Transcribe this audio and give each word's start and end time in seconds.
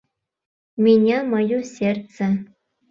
Меня 0.83 1.19
мое 1.31 1.61
сердце 1.73 2.27